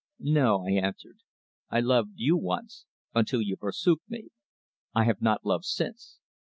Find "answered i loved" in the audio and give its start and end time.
0.71-2.13